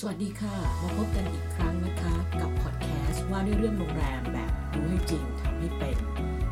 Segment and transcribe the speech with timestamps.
[0.00, 5.98] สวัสดีค่ะ มาพบกันอีกครั้งนะคะ กับพอดแคสต์ว่าด้วยเรื่องโรงแรมแบบรู้ให้จริงทำให้เป็น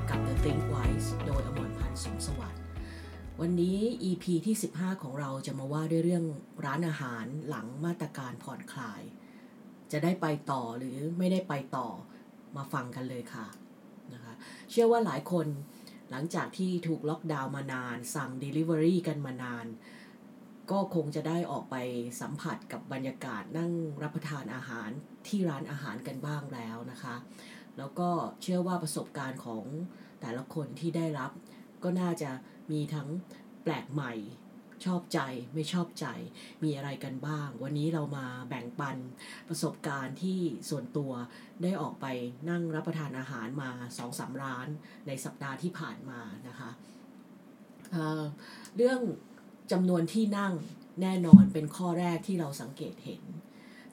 [0.09, 2.63] กับ The Think Wise โดยอมรพันธ์สมสวัสดิ์
[3.41, 6.25] วันนี้ EP ที่ 15 ของเราจะมาว่าด้วยเรื่อง
[6.65, 9.03] ร้านอาหารหลังมาตรการผ่อนคลาย
[9.93, 11.89] จะได้ไปต่อหรือไม่ได้ไปต่อ
[12.57, 13.47] มาฟังกันเลยค่ะ
[14.13, 14.35] นะคะ
[14.71, 15.47] เชื่อว่าหลายคน
[16.11, 19.67] หลังจากที่ถูกล็อกดาวน์มานาน สั่ง Delivery กันมานาน
[20.71, 21.77] ก็คงจะได้ออกไป
[22.21, 23.73] สัมผัสกับบรรยากาศนั่ง
[24.03, 24.91] รับประทานอาหาร
[25.27, 27.15] ที่ร้านอาหารกันบ้างแล้วนะคะ
[27.79, 28.11] แล้วก็
[28.43, 29.65] เชื่อว่าประสบการณ์ของ
[30.21, 31.31] แต่ละคนที่ได้รับ
[31.83, 32.31] ก็น่าจะ
[32.73, 33.09] มีทั้ง
[33.63, 34.13] แปลกใหม่
[34.85, 35.21] ชอบใจ
[35.55, 36.07] ไม่ชอบใจ
[36.65, 38.97] มีอะไรกันบ้าง วันนี้เรามาแบ่งปัน
[39.49, 40.39] ประสบการณ์ที่
[40.71, 41.13] ส่วนตัว
[41.63, 42.07] ได้ออกไป
[42.51, 44.69] นั่งรับประทานอาหารมาสองสามร้าน
[45.07, 46.71] ในสัปดาห์ที่ผ่านมานะคะ
[47.93, 49.01] เเรื่อง
[49.73, 50.55] จำนวนที่นั่ง
[51.01, 53.23] แน่นอนเป็นข้อแรกที่เราสังเกตเห็น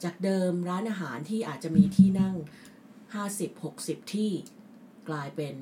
[0.04, 2.36] จากเดิมร้านอาหารที่อาจจะมีที่นั่ง
[3.24, 4.32] 50-60 ที่
[5.10, 5.56] กลายเป็น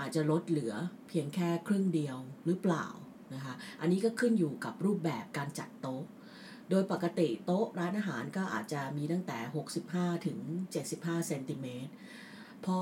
[0.00, 0.74] อาจจะลดเหลือ
[1.08, 2.86] เพียงแค่ครึ่งเดียวหรือเปล่า
[3.34, 6.04] นะคะอันนี้ก็ขึ้นอยู่กับรูปแบบการจัดโต๊ะ
[6.70, 9.38] โดยปกติโต๊ะร้านอาหารก็อาจจะมีตั้งแต่
[9.82, 10.38] 65 ถึง
[10.82, 11.92] 75 เซนติเมตร
[12.64, 12.78] พอ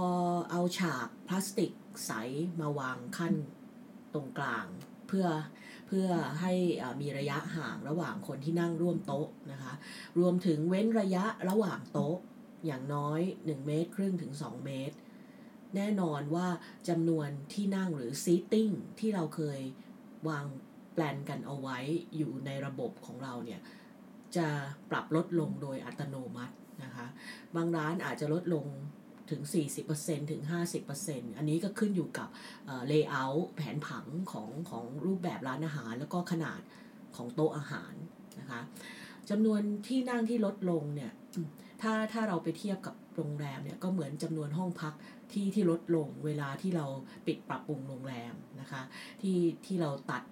[0.50, 1.72] เอาฉากพลาสติก
[2.06, 2.12] ใส
[2.60, 3.34] มาวางขั้น
[4.14, 4.66] ตรงกลาง
[5.08, 5.26] เพื่อ
[5.92, 6.10] เพื่อ
[6.40, 6.52] ให้
[7.00, 9.72] มีระยะห่างระหว่างคนที่นั่งร่วมโต๊ะนะคะ
[10.18, 12.16] รวมถึงเว้นระยะระหว่างโต๊ะ
[12.66, 14.96] อย่างน้อย 1 เมตรครึ่งถึง 2 เมตร
[15.76, 16.48] แน่นอนว่า
[16.88, 19.60] จำนวนที่นั่งหรือ seating ที่เราเคย
[20.28, 20.44] วาง
[20.94, 21.78] แปลนกันเอาไว้
[22.16, 23.60] อยู่ในระบบของเราเนี่ย
[24.36, 24.48] จะ
[24.90, 27.06] ปรับลดลงโดยอัตโนมัตินะคะ
[27.56, 28.66] บางร้านอาจจะลดลง
[29.30, 29.42] ถึง
[29.86, 30.42] 40%ถึง
[30.90, 32.28] 50%อันนี้ก็ขึ้นอยู่กับ
[32.66, 36.60] เลเยอร์แผนผังของของรูปแบบร้านอาหาร แล้วก็ขนาด
[37.16, 37.94] ของโต๊ะอาหาร
[38.40, 38.60] นะคะ
[39.30, 41.12] จำนวนที่นั่งที่ลดลงเนี่ย
[41.82, 44.94] ถ้าถ้าเราไปเทียบกับโรงแรมเนี่ยก็เหมือนจำนวนห้องพัก
[45.32, 46.86] ที่ที่ลดลงเวลาที่เรา
[47.26, 48.82] ปิดปรับปรุงโรงแรมนะคะ
[49.22, 50.22] ที่ที่เราตัด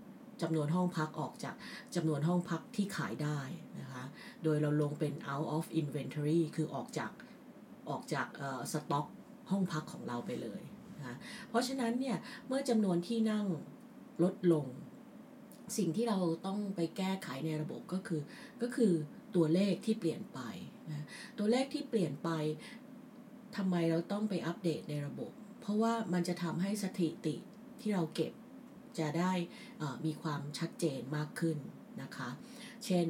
[0.43, 1.55] จำนวนห้องพักออกจาก
[1.95, 3.41] จำนวนห้องพักที่ขายได้
[3.81, 4.05] นะคะ
[4.45, 7.11] โดยเราลงเป็น out of inventory คือออกจาก
[7.91, 8.29] ออกจาก
[8.73, 9.07] สต็อก
[9.51, 10.63] ห้องพักของเราไปเลย
[10.99, 11.17] นะ
[11.49, 12.17] เพราะฉะนั้นเนี่ย
[12.47, 13.47] เมื่อจำนวนที่นั่ง
[14.23, 14.67] ลดลง
[15.77, 18.21] สิ่งที่เราต้องไปแก้ไขในระบบก็คือ
[18.63, 18.93] ก็คือ
[19.37, 20.41] ตัวเลขที่เปลี่ยนไป
[20.91, 21.05] นะ
[21.39, 22.31] ตัวเลขที่เปลี่ยนไป
[23.57, 27.35] ทำไมเราต้องไปอัปเดตในระบบ เพราะว่ามันจะทำให้สถิติ
[27.81, 28.33] ที่เราเก็บ
[28.99, 29.33] จะได้
[30.05, 31.59] มีความชัดเจนมากขึ้น
[32.03, 32.29] นะคะ
[32.85, 33.07] เช่น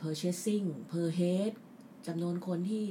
[0.00, 1.52] purchasing per head
[2.06, 2.84] จำนวนคนที่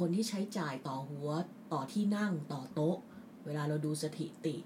[0.00, 1.30] คนที่ใช้จ่ายต่อหัว
[1.72, 2.96] ต่อที่นั่งต่อโต๊ะ
[3.46, 4.56] เวลาเราดูสถิติ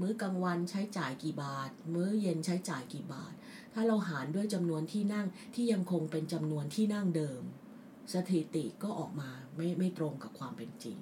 [0.00, 3.32] มื้อกลางวันใช้จ่ายกี่บาท มื้อเย็นใช้จ่ายกี่บาท
[3.74, 7.42] ถ้าเราหารด้วยจำนวนที่นั่งที่ยังคงเป็นจำนวนที่นั่งเดิม
[8.14, 10.98] สถิติก็ออกมาไม่ไม่ตรงกับความเป็นจริง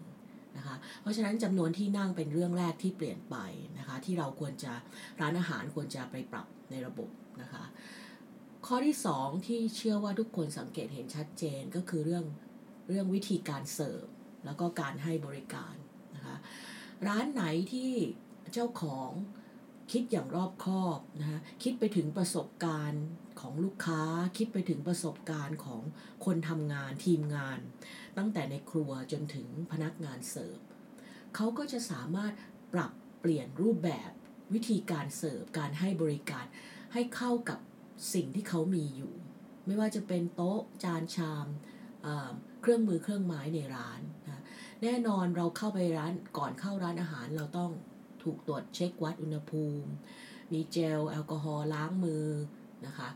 [0.56, 3.36] นะคะเพราะฉะนั้นจำนวนที่นั่งเป็นเรื่องแรกที่เปลี่ยนไป
[3.78, 4.72] นะคะที่เราควรจะ
[5.20, 7.10] ร้านอาหารควรจะไปปรับในระบบ
[7.42, 7.64] นะคะ
[8.72, 12.24] ข้อที่สองที่เชื่อว่าทุกคนสังเกตเห็นชัดเจนก็คือเรื่อง
[12.88, 14.04] เรื่องวิธีการเสิร์ฟ
[14.44, 15.74] แล้วก็การให้บริการ
[16.16, 16.36] นะคะ
[17.06, 17.90] ร้านไหนที่
[18.52, 19.10] เจ้าของ
[19.92, 23.04] คิดอย่างรอบคอบนะคะคิดไปถึงประสบการณ์
[23.40, 24.02] ของลูกค้า
[24.38, 25.82] คิดไปถึงประสบการณ์ของ
[26.24, 27.58] คนทำงานทีมงาน
[28.18, 30.58] ตั้งแต่ในครัวจนถึงพนักงานเสิร์ฟ
[31.34, 32.32] เขาก็จะสามารถ
[32.74, 34.10] ปรับเปลี่ยนรูปแบบ
[34.54, 36.44] วิธีการเสิร์ฟการให้บริการ
[36.92, 37.58] ให้เข้ากับ
[38.14, 39.12] สิ่งที่เขามีอยู่
[39.66, 41.46] ไม่ว่าจะเป็นโต๊ะจานชาม
[42.60, 44.42] เครื่องมือเครื่องไม้ในร้านนะ
[44.82, 47.70] แน่นอนเราเข้าไปร้านก่อนเข้าร้านอาหารเราต้อง
[48.22, 49.90] ถูกตรวจเช็ควัดอุณหภูมิ
[50.52, 52.26] มีเจลแอลกอฮอล์ล้างมือ
[52.86, 53.08] นะคะ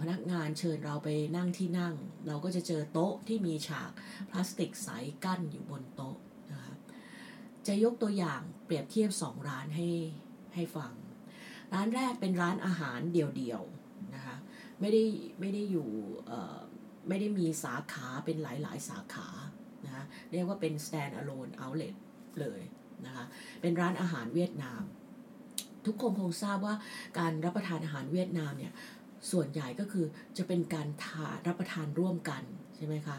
[0.00, 1.94] พนักงานเชิญเราไปนั่งที่นั่ง
[2.26, 3.90] เราก็จะเจอโต๊ะที่มีฉาก
[4.30, 4.88] พลาสติกใส
[5.24, 6.16] กั้นอยู่บนโต๊ะ
[6.52, 6.72] นะคะ
[7.66, 9.88] จะยกตัวอย่างเปรียบเทียบสองร้านให้
[10.54, 10.92] ให้ฟัง
[11.74, 13.62] ร้านแรกเป็นร้านอาหารเดี่ยว
[14.14, 14.36] นะคะ
[14.80, 15.02] ไม่ได้
[15.40, 15.88] ไม่ได้อยู่
[17.08, 19.28] ไม่ได้มีสาขาเป็นหลาย ๆ สาขา
[19.86, 21.94] นะเรียกว่าเป็น stand alone outlet
[22.40, 22.60] เลย
[23.06, 23.24] นะคะ
[23.60, 24.82] เป็นร้านอาหารเวียดนาม
[25.86, 26.74] ทุกคนคงทราบว่า
[27.18, 28.72] การรับประทานอาหารเวียดนามเนี่ย
[29.30, 32.42] ส่วนใหญ่ก็คือจะเป็นการทารับประทานร่วมกัน
[32.76, 33.16] ใช่ไหมคะ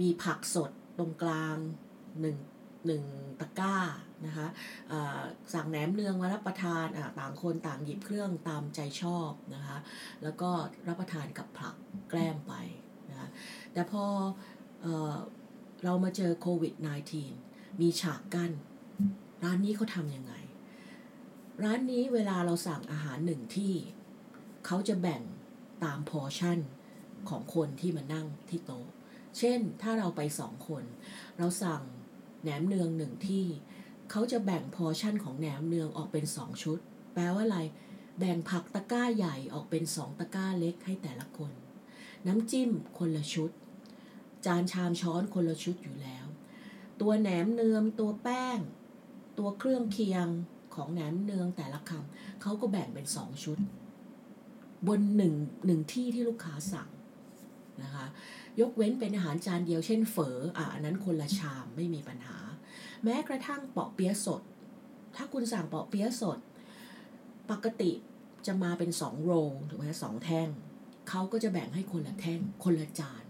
[0.00, 1.56] มีผักสดตรงกลาง
[2.20, 2.36] หนึ่ง
[2.86, 3.04] หนึ่ง
[3.40, 3.76] ตะกร้า
[4.26, 4.46] นะคะ
[5.54, 6.86] สั่งแหนมเนืองมารับประทาน
[7.20, 9.78] ต่างคนต่างหยิบเครื่องตามใจชอบนะคะ
[10.22, 10.50] แล้วก็
[10.88, 11.74] รับประทานกับผัก
[12.10, 12.54] แกล้มไป
[13.10, 13.28] นะคะ
[13.72, 14.04] แต่พอ
[14.82, 15.14] เออ
[15.84, 16.74] เรามาเจอโควิด
[17.28, 18.52] -19 มีฉากกัน้น
[19.42, 20.34] ร้านนี้เขาทำยังไง
[21.62, 23.72] ร้านนี้เวลาเราสั่งอาหารหนึ่งที่
[24.66, 25.22] เขาจะแบ่ง
[25.84, 26.58] ตามพอชั่น
[27.28, 28.86] ของคนที่มานั่งที่โต๊ะ
[29.38, 30.84] เช่นถ้าเราไปสองคน
[31.38, 31.82] เราสั่ง
[32.42, 33.44] แหนมเนืองหนึ่งที่
[34.10, 36.78] เขาจะแบ่งพอชั่นของแหนมเนืองออกเป็นสองชุด
[37.14, 37.58] แปลว่าอะไร
[38.18, 41.52] แบ่งผักตะกร้าใหญ่ออกเป็นสองตะกร้าเล็กให้แต่ละคน
[42.26, 43.50] น้ำจิ้มคนละชุด
[44.46, 46.26] จานชามช้อนคนละชุดอยู่แล้ว
[47.00, 48.58] ตัวแหนมเนืองตัวแป้ง
[49.38, 50.26] ตัวเครื่องเคียง
[50.74, 53.58] ของแหนมเนืองแต่ละคำเขาก็แบ่งเป็นสองชุด
[54.88, 55.34] บนหนึ่ง
[55.66, 56.88] หนึ่งที่ที่ลูกค้าสั่ง
[57.82, 58.06] นะคะ
[58.60, 62.38] ยกเว้นเป็นอาหารจานเดียวเช่นเฝออะอันนั้นคนละชามไม่มีปัญหา
[63.04, 64.42] แม้กระทั่งเปาะเปี๊ยะสด
[65.16, 66.38] ถ้าคุณสั่งเปาะเปี๊ยะสด
[67.50, 67.92] ปกติ
[68.46, 70.48] จะมาเป็นสองโรลถูกไหมสองแท่ง
[71.08, 73.24] เขาก็จะแบ่งให้คนละแท่งคนละจาน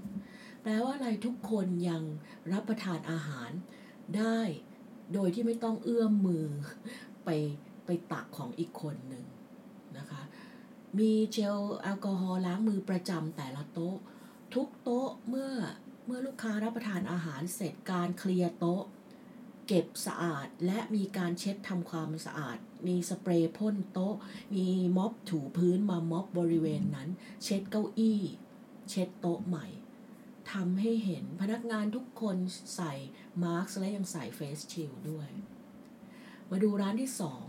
[0.62, 2.02] แปลว่าอะไรทุกคนยัง
[2.52, 3.50] รับประทานอาหาร
[4.16, 4.38] ได้
[5.14, 6.46] โดยที่ไม่ต้องเอื้อมมือ
[7.24, 7.28] ไป
[7.86, 9.24] ไปตักของอีกคนหนึ่ง
[9.98, 10.22] นะคะ
[10.98, 13.96] มีเจลแอลกอฮอล์ล้างมือประจำแต่ละโต๊ะ
[14.54, 15.54] ทุกโต๊ะเมื่อ
[16.06, 18.82] เมื่อลูกค้ารับประทานอาหารเสร็จการเคลียร์โต๊ะ
[19.68, 24.14] เก็บสะอาดและมีการเช็ดทำความสะอาด มีสเปรย์พ่นโต๊ะ
[24.54, 27.08] มีม็อบถูพื้นมาม็อบบริเวณนั้น
[27.42, 28.20] เช็ดเก้าอี้
[28.90, 29.66] เช็ดโต๊ะใหม่
[30.52, 32.36] ทำให้เห็นพนักงานทุกคน
[32.74, 32.92] ใส่
[33.42, 35.28] มาร์กและยังใส่ face shield ด้วย
[36.50, 37.44] มาดูร้านที่สอง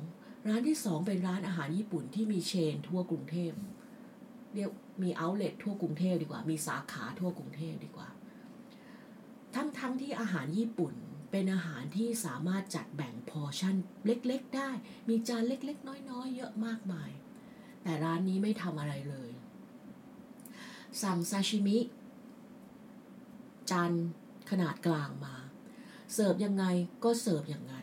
[0.48, 3.54] ร้านที่สองเป็นร้านอาหารญี่ปุ่นที่มี chain ทั่วกรุงเทพ
[4.56, 4.72] เรียก
[5.02, 8.10] มี outlet ทั่วกรุงเทพดีกว่า มีสาขาทั่วกรุงเทพดีกว่า
[9.56, 10.94] ทั้งทั้งที่อาหารญี่ปุ่น
[11.32, 14.70] เป็นอาหารที่สามารถจัดแบ่งพอชั่นเล็กๆได้
[15.08, 17.12] มีจานเล็กๆ น้อยๆ เยอะมากมาย
[17.84, 19.32] แต่ร้านนี้ไม่ทำอะไรเลย
[21.02, 21.78] สั่งซาชิมิ
[23.72, 23.92] จาน
[24.50, 25.36] ขนาดกลางมา
[26.14, 26.66] เสิร์ฟยังไง
[27.04, 27.83] ก็เสิร์ฟอย่างนั้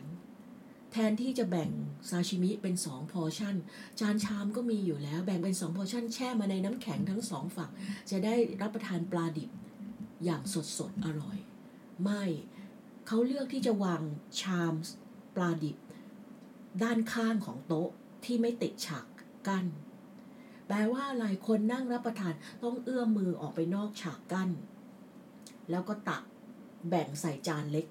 [0.91, 1.69] แทนที่จะแบ่ง
[2.09, 3.55] ซาชิมิเป็นสองพอชั่น
[3.99, 7.71] จานชามก็มีอยู่แล้ว แบ่งเป็นสองพอชั่น แช่มาในน้ำแข็งทั้งสองฝั่ง
[8.11, 9.49] จะได้รับประทานปลาดิบ
[10.23, 11.37] อย่างสดสดอร่อย
[12.03, 12.23] ไม่
[13.07, 14.01] เขาเลือกที่จะวาง
[14.41, 14.73] ชาม
[15.35, 15.77] ปลาดิบ
[16.83, 17.89] ด้านข้างของโต๊ะ
[18.25, 19.05] ที่ไม่ติดฉาก
[19.47, 19.65] กั้น
[20.67, 22.33] แปลว่าอะไรคนนั่งรับประทาน
[22.63, 24.49] ต้องเอื้อมมือออกไปนอกฉากกั้น
[25.69, 26.23] แล้วก็ตัก
[26.89, 27.85] แบ่งใส่จานเล็ก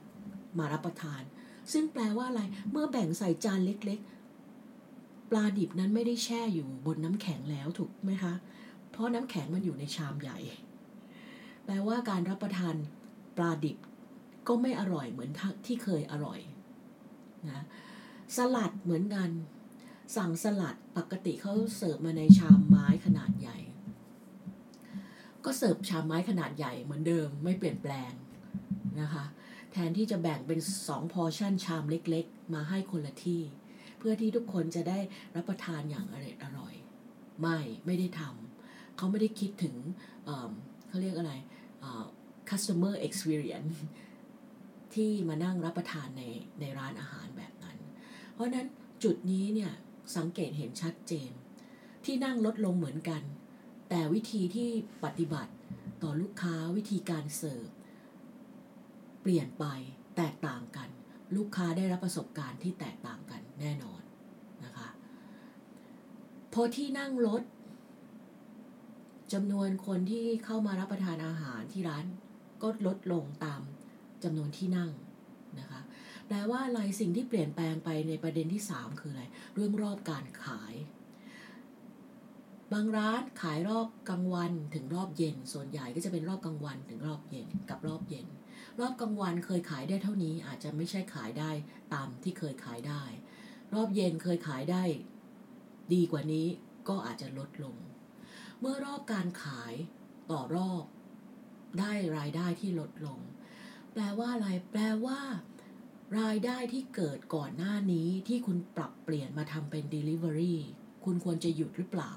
[0.59, 1.23] มารับประทาน
[1.73, 8.35] ซึ่งแปลว่าอะไร เมื่อแบ่งใส่จานเล็ก ๆ ปลาดิบนั้นไม่ได้แช่อยู่บนน้ำแข็งแล้วถูกไหมคะ
[8.91, 10.39] เพราะน้ำแข็งมันอยู่ในชามใหญ่
[11.65, 12.75] แปลว่าการรับประทาน
[13.37, 13.79] ปลาดิบ
[14.49, 15.31] ก็ไม่อร่อยเหมือน
[15.67, 16.41] ที่เคยอร่อย
[17.49, 17.65] นะ
[18.37, 19.31] สลัดเหมือนกัน
[20.17, 23.59] สั่งสลัดปกติเขาเสิร์ฟมาในชามไม้ขนาดใหญ่
[25.45, 28.13] ก็เสิร์ฟชามไม้ขนาดใหญ่เหมือนเดิมไม่เปลี่ยนแปลง
[29.01, 29.25] นะคะ
[29.73, 33.43] แทนที่จะแบ่งเป็นสองพอชั่นชามเล็กๆ มาให้คนละที่
[33.99, 34.99] เพื่อที่ทุกคนจะได้
[35.37, 36.75] รับประทานอย่างอร่อยอร่อย
[37.41, 39.75] ไม่ไม่ได้ทำเขาไม่ได้คิดถึง
[40.25, 41.33] เเขาเรียกอะไร
[42.51, 43.77] customer experience
[44.95, 46.23] ที่มานั่งรับประทานใน
[46.61, 47.79] ในร้านอาหารแบบนั้น
[48.33, 48.67] เพราะฉะนั้น
[49.05, 49.73] จุดนี้เนี่ย
[50.17, 51.31] สังเกตเห็นชัดเจน
[52.05, 53.23] ที่นั่งลดลงเหมือนกัน
[53.89, 54.69] แต่วิธีที่
[55.05, 55.53] ปฏิบัติ
[56.03, 57.69] ต่อลูกค้าวิธีการเสิร์ฟ
[59.21, 59.65] เปลี่ยนไป
[60.17, 60.89] แตกต่างกัน
[61.37, 64.03] ลูกค้าได้รับประสบการณ์ที่แตกต่างกันแน่นอน
[64.65, 64.89] นะคะ
[66.53, 67.43] พอที่นั่งลด
[69.33, 72.05] จำนวนคนที่เข้ามารับประทานอาหารที่ร้าน
[72.63, 73.61] ก็ลดลงตาม
[74.25, 74.91] จำนวนที่นั่ง
[75.59, 75.81] นะคะ
[76.27, 79.25] แปลว่าอะไรสิ่งที่เปลี่ยนแปลงไปในประเด็นที่ 3 คืออะไร
[79.55, 80.75] เรื่องรอบการขาย
[82.73, 88.27] บางร้านขายรอบกลางวันถึงรอบเย็น ส่วนใหญ่ก็จะเป็นรอบกลางวันถึงรอบเย็นกับรอบเย็น
[88.79, 91.51] รอบกลางวันเคยขายได้เท่านี้อาจจะไม่ใช่ขายได้
[91.95, 93.03] ตามที่เคยขายได้
[93.75, 94.83] รอบเย็นเคยขายได้
[95.93, 96.47] ดีกว่านี้
[96.89, 97.77] ก็อาจจะลดลง
[98.61, 99.75] เมื่อรอบการขาย
[100.31, 100.85] ต่อรอบ
[101.79, 103.21] ได้รายได้ที่ลดลง
[103.93, 105.21] แปลว่าอะไร แปลว่า
[106.21, 110.57] รายได้ที่เกิดก่อนหน้านี้ที่คุณปรับเปลี่ยนมาทำเป็น Delivery
[111.05, 112.13] คุณควรจะหยุดหรือเปล่า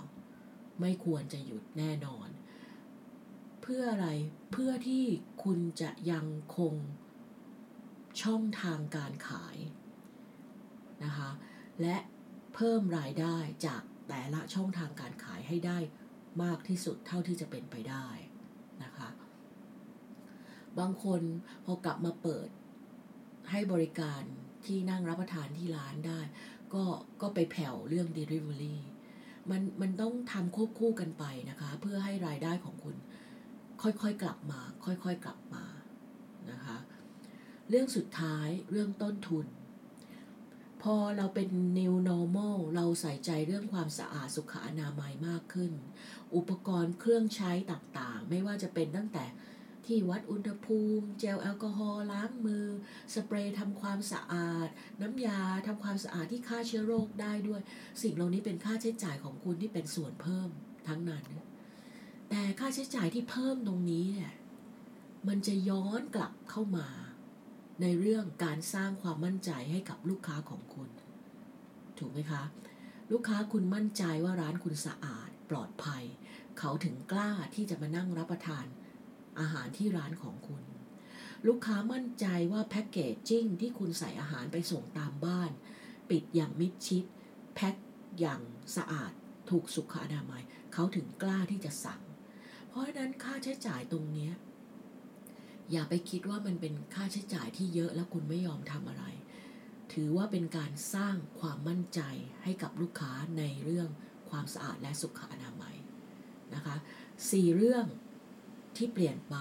[0.81, 2.29] ไม่ควรจะหยุดแน่นอน
[3.63, 4.09] เพื่ออะไร
[4.51, 5.05] เพื่อที่
[5.43, 6.27] คุณจะยัง
[6.57, 6.73] คง
[8.21, 9.57] ช่องทางการขาย
[11.03, 11.29] นะคะ
[11.81, 11.97] และ
[12.55, 15.77] เพิ่มรายได้จากแต่ละช่องทางการขายให้ได้
[16.43, 18.07] มากที่สุดเท่าที่จะเป็นไปได้
[18.83, 19.09] นะคะ
[20.79, 21.21] บางคน
[21.65, 22.49] พอกลับมาเปิด
[23.51, 24.21] ให้บริการ
[24.65, 26.19] ที่นั่งรับประทานที่ร้านได้
[26.73, 26.83] ก็
[27.21, 28.77] ก็ไปแผ่วเรื่อง Delivery
[29.51, 32.95] มันมันต้องทำควบคู่กันไปนะคะ เพื่อให้รายได้ของคุณ
[33.83, 35.65] ค่อยๆกลับมา ค่อยๆกลับมา
[36.51, 36.77] นะคะ
[37.69, 39.47] เรื่องสุดท้ายเรื่องต้นทุน
[40.81, 45.71] พอเราเป็น new normal เราใส่ใจเรื่องความสะอาดสุขอนามัยมากขึ้น
[46.35, 49.25] อุปกรณ์เครื่องใช้ต่างๆ ไม่ว่าจะเป็นตั้งแต่
[49.85, 52.65] ที่วัดอุณหภูมิ เจลแอลกอฮอล์ล้างมือ
[53.13, 54.67] สเปรย์ทำความสะอาด
[55.01, 57.61] น้ำยาทำความสะอาดที่ฆ่าเชื้อโรคได้ด้วย
[58.01, 60.49] สิ่งเหล่านี้เป็นค่าใช้จ่ายของคุณที่เป็นส่วนเพิ่ม
[60.87, 61.25] ทั้งนั้น
[62.35, 64.33] แต่ค่าใช้จ่ายที่เพิ่มตรงนี้เนี่ย
[65.27, 66.87] มันจะย้อนกลับเข้ามา
[67.81, 70.89] ในเรื่องการสร้างความมั่นใจให้กับลูกค้าของคุณ
[71.97, 72.43] ถูกไหมคะ
[73.11, 76.03] ลูกค้าคุณมั่นใจว่าร้านคุณสะอาดปลอดภัย
[76.59, 78.65] เขาถึงกล้าที่จะมานั่งรับประทาน
[79.39, 80.63] อาหารที่ร้านของคุณ
[81.47, 85.51] ลูกค้ามั่นใจว่าแพ็กเกจจิ้งที่คุณใส่อาหารไปส่งตามบ้าน
[86.09, 87.03] ปิดอย่างมิดชิด
[87.55, 87.75] แพ็ค
[88.19, 88.41] อย่าง
[88.75, 89.11] สะอาด
[89.49, 92.01] ถูกสุขอนามัย เขาถึงกล้าที่จะสั่ง
[92.73, 94.31] เพราะนั้นค่าใช้จ่ายตรงนี้
[95.71, 99.05] อย่าไปคิดว่ามันเป็นค่าใช้จ่ายที่เยอะแล้วคุณไม่ยอมทำอะไร
[99.93, 102.01] ถือว่าเป็นการสร้างความมั่นใจ
[102.43, 103.87] ให้กับลูกค้าในเรื่อง
[104.29, 105.75] ความสะอาดและสุขอนามัย
[106.53, 106.75] นะคะ
[107.29, 107.85] สี่เรื่อง
[108.77, 109.35] ที่เปลี่ยนไป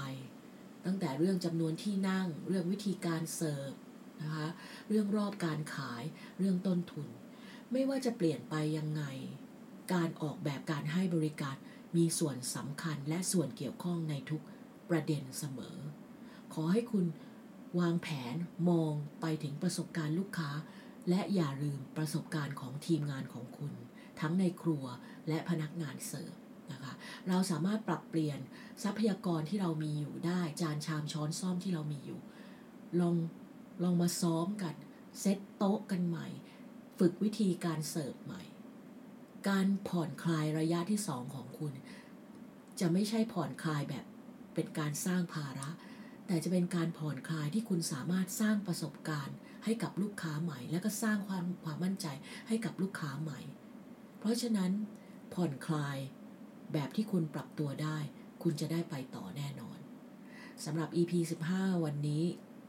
[0.86, 3.72] ตั้งแต่เรื่องจำนวนที่นั่ง เรื่องวิธีการเสิร์ฟ
[4.20, 4.48] นะคะ
[4.88, 6.02] เรื่องรอบการขาย
[6.38, 7.08] เรื่องต้นทุน
[7.72, 9.02] ไม่ว่าจะเปลี่ยนไปยังไง
[9.92, 11.56] การออกแบบการให้บริการ
[11.96, 14.42] มีส่วนสำคัญและส่วนเกี่ยวข้องในทุก
[14.90, 15.76] ประเด็นเสมอ
[16.54, 17.06] ขอให้คุณ
[17.78, 18.34] วางแผน
[18.68, 20.50] มองไปถึงประสบการณ์ลูกค้า
[21.08, 23.72] และอย่าลืมประสบการณ์ของทีมงานของคุณ
[24.20, 24.84] ทั้งในครัว
[25.28, 26.34] และพนักงานเสิร์ฟ
[26.72, 26.92] นะคะ
[27.28, 28.38] เราสามารถปรับเปลี่ยน
[28.82, 32.20] ทรัพยากรที่เรามีอยู่ได้จานชามช้อนซ่อมที่เรามีอยู่
[33.00, 33.16] ลอง
[33.82, 34.74] ลองมาซ้อมกัน
[35.20, 36.28] เซตโต๊ะกันใหม่
[36.98, 38.42] ฝึกวิธีการเสิร์ฟใหม่
[39.48, 41.72] การผ่อนคลายระยะที่สองของคุณ
[42.80, 44.04] จะไม่ใช่ผ่อนคลายแบบ
[44.54, 45.68] เป็นการสร้างภาระ
[46.26, 52.06] แต่จะเป็นการผ่อนคลายที่คุณสามารถสร้างประสบการณ์ ให้กับลูกค้าใหม่ และก็สร้างความความมั่นใจ
[52.48, 53.40] ให้กับลูกค้าใหม่
[54.18, 54.72] เพราะฉะนั้น
[55.34, 55.98] ผ่อนคลาย
[56.72, 57.98] แบบที่คุณปรับตัวได้
[58.42, 59.78] คุณจะได้ไปต่อแน่นอน
[60.64, 61.12] สำหรับ EP
[61.50, 62.24] 15 วันนี้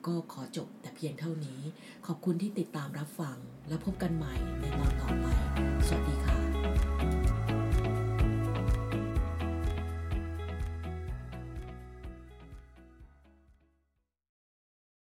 [0.08, 1.62] ก็ขอจบแต่เพียงเท่านี้
[2.08, 3.38] ขอบคุณที่ติดตามรับฟัง
[3.68, 5.26] และพบกันใหม่ในตอนต่อไป
[5.88, 6.53] สวัสดีค่ะ